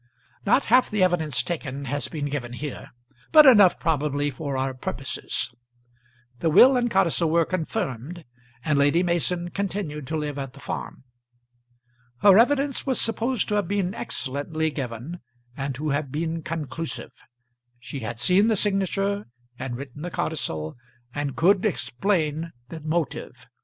[0.47, 2.89] Not half the evidence taken has been given here,
[3.31, 5.51] but enough probably for our purposes.
[6.39, 8.25] The will and codicil were confirmed,
[8.65, 11.03] and Lady Mason continued to live at the farm.
[12.23, 15.19] Her evidence was supposed to have been excellently given,
[15.55, 17.11] and to have been conclusive.
[17.77, 19.27] She had seen the signature,
[19.59, 20.77] and written the codicil,
[21.13, 23.45] and could explain the motive.